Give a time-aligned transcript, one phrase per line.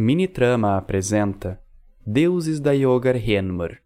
[0.00, 1.60] Minitrama apresenta
[2.06, 3.82] Deuses da Yogar Henmar,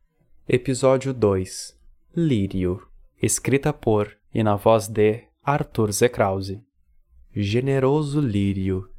[0.46, 1.74] Episódio 2
[2.14, 2.86] Lírio,
[3.22, 6.62] escrita por e na voz de Arthur Zekrause.
[7.34, 8.90] Generoso Lírio,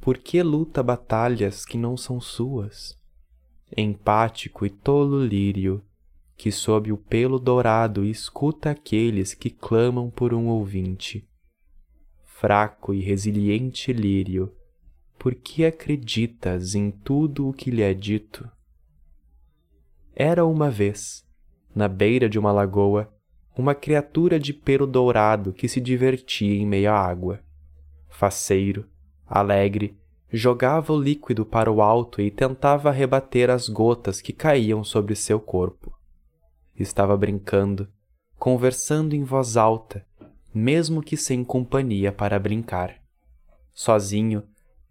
[0.00, 2.98] por que luta batalhas que não são suas?
[3.76, 5.84] Empático e tolo Lírio,
[6.38, 11.28] que sob o pelo dourado escuta aqueles que clamam por um ouvinte.
[12.24, 14.55] Fraco e resiliente Lírio,
[15.18, 18.48] por que acreditas em tudo o que lhe é dito?
[20.14, 21.26] Era uma vez,
[21.74, 23.12] na beira de uma lagoa,
[23.56, 27.40] uma criatura de pelo dourado que se divertia em meio à água.
[28.08, 28.86] Faceiro,
[29.26, 29.96] alegre,
[30.30, 35.40] jogava o líquido para o alto e tentava rebater as gotas que caíam sobre seu
[35.40, 35.92] corpo.
[36.78, 37.88] Estava brincando,
[38.38, 40.06] conversando em voz alta,
[40.54, 42.96] mesmo que sem companhia para brincar.
[43.72, 44.42] Sozinho,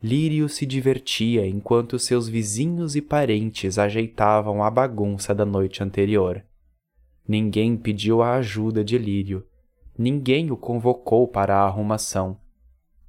[0.06, 6.46] Lírio se divertia enquanto seus vizinhos e parentes ajeitavam a bagunça da noite anterior.
[7.28, 9.44] Ninguém pediu a ajuda de Lírio,
[9.98, 12.40] ninguém o convocou para a arrumação.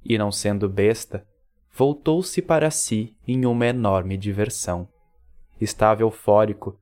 [0.03, 1.23] E não sendo besta,
[1.71, 4.89] voltou-se para si em uma enorme diversão.
[5.61, 6.79] Estava eufórico,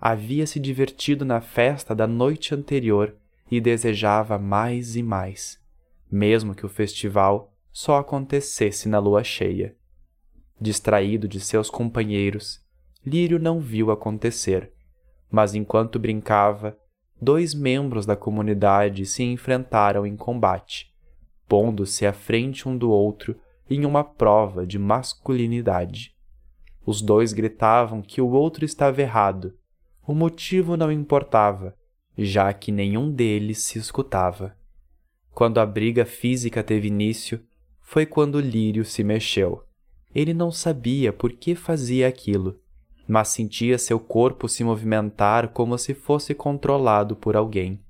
[0.00, 3.14] havia se divertido na festa da noite anterior
[3.50, 5.60] e desejava mais e mais,
[6.10, 9.76] mesmo que o festival só acontecesse na lua cheia.
[10.60, 12.60] Distraído de seus companheiros,
[13.06, 14.72] Lírio não viu acontecer,
[15.30, 16.76] mas enquanto brincava,
[17.20, 20.92] dois membros da comunidade se enfrentaram em combate,
[21.46, 23.36] pondo-se à frente um do outro
[23.70, 26.14] em uma prova de masculinidade.
[26.84, 29.54] Os dois gritavam que o outro estava errado.
[30.06, 31.76] O motivo não importava,
[32.16, 34.56] já que nenhum deles se escutava.
[35.32, 37.40] Quando a briga física teve início,
[37.90, 39.64] foi quando Lírio se mexeu.
[40.14, 42.60] Ele não sabia por que fazia aquilo,
[43.08, 47.80] mas sentia seu corpo se movimentar como se fosse controlado por alguém.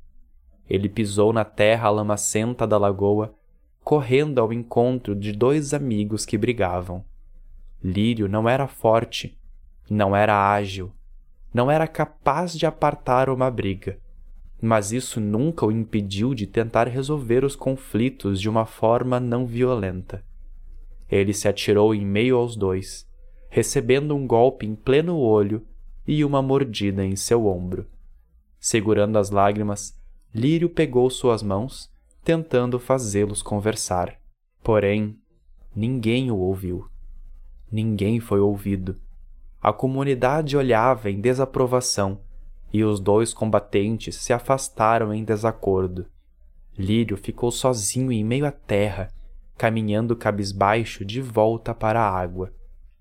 [0.70, 3.34] Ele pisou na terra lamacenta da lagoa,
[3.82, 7.04] correndo ao encontro de dois amigos que brigavam.
[7.82, 9.36] Lírio não era forte,
[9.90, 10.92] não era ágil,
[11.52, 13.98] não era capaz de apartar uma briga
[14.60, 20.24] mas isso nunca o impediu de tentar resolver os conflitos de uma forma não violenta.
[21.08, 23.08] Ele se atirou em meio aos dois,
[23.48, 25.64] recebendo um golpe em pleno olho
[26.06, 27.86] e uma mordida em seu ombro.
[28.58, 29.96] Segurando as lágrimas,
[30.34, 31.90] Lírio pegou suas mãos,
[32.24, 34.20] tentando fazê-los conversar.
[34.62, 35.16] Porém,
[35.74, 36.86] ninguém o ouviu.
[37.70, 38.96] Ninguém foi ouvido.
[39.62, 42.20] A comunidade olhava em desaprovação
[42.72, 46.06] e os dois combatentes se afastaram em desacordo.
[46.78, 49.08] Lírio ficou sozinho em meio à terra,
[49.56, 52.52] caminhando cabisbaixo de volta para a água,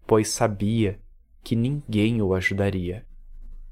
[0.06, 1.00] pois sabia
[1.44, 3.06] que ninguém o ajudaria.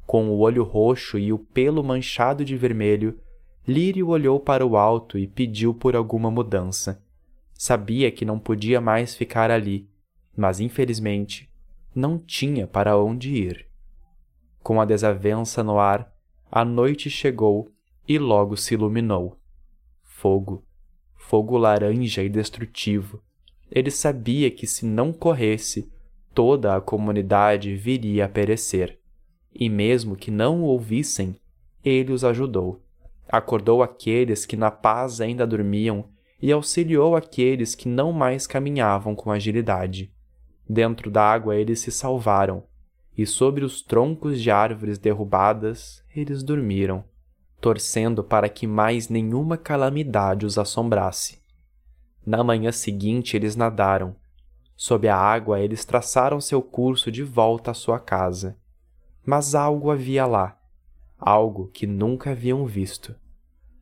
[0.05, 3.19] Com o olho roxo e o pelo manchado de vermelho,
[3.67, 7.01] Lírio olhou para o alto e pediu por alguma mudança.
[7.53, 9.89] Sabia que não podia mais ficar ali,
[10.37, 11.49] mas infelizmente
[11.95, 13.65] não tinha para onde ir.
[14.65, 16.11] Com a desavença no ar,
[16.51, 17.69] a noite chegou
[18.07, 19.37] e logo se iluminou.
[20.01, 20.65] Fogo,
[21.13, 23.21] fogo laranja e destrutivo.
[23.71, 25.87] Ele sabia que se não corresse,
[26.33, 28.97] toda a comunidade viria a perecer.
[29.53, 31.35] E mesmo que não o ouvissem,
[31.83, 32.83] ele os ajudou.
[33.29, 36.09] Acordou aqueles que na paz ainda dormiam
[36.41, 40.11] e auxiliou aqueles que não mais caminhavam com agilidade.
[40.67, 42.63] Dentro da água eles se salvaram
[43.17, 47.03] e sobre os troncos de árvores derrubadas eles dormiram,
[47.61, 51.39] torcendo para que mais nenhuma calamidade os assombrasse.
[52.25, 54.15] Na manhã seguinte eles nadaram.
[54.75, 58.57] Sob a água eles traçaram seu curso de volta à sua casa.
[59.25, 60.59] Mas algo havia lá,
[61.17, 63.15] algo que nunca haviam visto.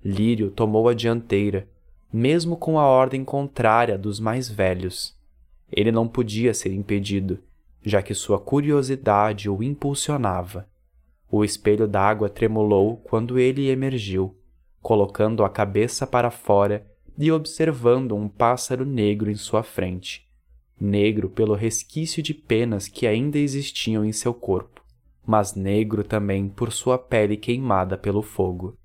[0.04, 1.68] Lírio tomou a dianteira,
[2.12, 5.18] mesmo com a ordem contrária dos mais velhos.
[5.72, 7.40] Ele não podia ser impedido
[7.84, 10.68] já que sua curiosidade o impulsionava.
[11.30, 14.38] O espelho d'água tremulou quando ele emergiu,
[14.81, 16.86] colocando a cabeça para fora
[17.18, 20.28] e observando um pássaro negro em sua frente.
[20.80, 24.81] Negro pelo resquício de penas que ainda existiam em seu corpo,
[25.25, 28.78] mas negro também por sua pele queimada pelo fogo.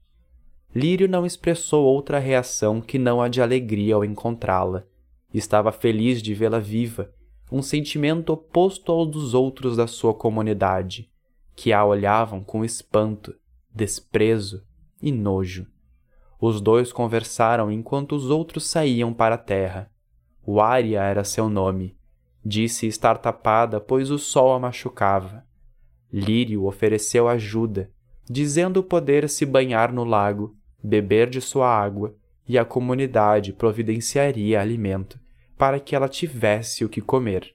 [0.74, 4.84] Lírio não expressou outra reação que não a de alegria ao encontrá-la.
[5.32, 7.12] Estava feliz de vê-la viva
[7.50, 11.10] um sentimento oposto ao dos outros da sua comunidade,
[11.56, 13.34] que a olhavam com espanto,
[13.74, 14.62] desprezo
[15.00, 15.66] e nojo.
[16.40, 19.90] Os dois conversaram enquanto os outros saíam para a terra.
[20.46, 21.96] Waria era seu nome.
[22.44, 25.44] Disse estar tapada, pois o sol a machucava.
[26.12, 27.90] Lírio ofereceu ajuda,
[28.28, 32.14] dizendo poder se banhar no lago, beber de sua água,
[32.46, 35.18] e a comunidade providenciaria alimento
[35.58, 37.54] para que ela tivesse o que comer.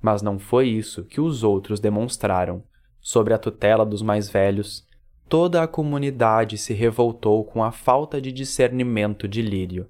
[0.00, 2.62] Mas não foi isso que os outros demonstraram.
[3.00, 4.86] Sobre a tutela dos mais velhos,
[5.28, 9.88] toda a comunidade se revoltou com a falta de discernimento de Lírio,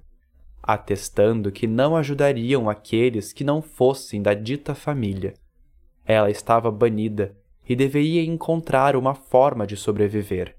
[0.63, 5.35] atestando que não ajudariam aqueles que não fossem da dita família.
[6.05, 7.37] Ela estava banida
[7.69, 10.55] e deveria encontrar uma forma de sobreviver.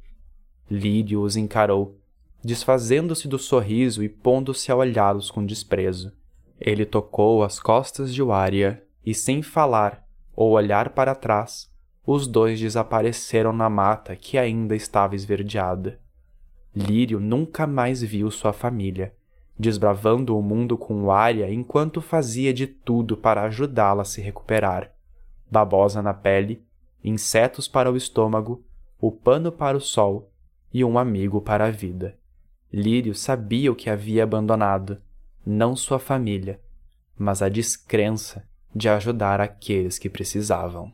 [0.71, 1.99] Lírio os encarou,
[2.43, 6.13] desfazendo-se do sorriso e pondo-se a olhá-los com desprezo.
[6.61, 10.05] Ele tocou as costas de Waria e, sem falar
[10.35, 11.73] ou olhar para trás,
[12.07, 15.99] os dois desapareceram na mata que ainda estava esverdeada.
[16.75, 19.15] Lírio nunca mais viu sua família,
[19.59, 24.93] desbravando o mundo com Waria enquanto fazia de tudo para ajudá-la a se recuperar.
[25.51, 26.65] Babosa na pele,
[27.03, 28.65] insetos para o estômago,
[29.01, 30.31] o pano para o sol
[30.73, 32.19] e um amigo para a vida.
[32.73, 35.01] Lírio sabia o que havia abandonado,
[35.47, 36.61] não sua família,
[37.17, 40.93] mas a descrença de ajudar aqueles que precisavam.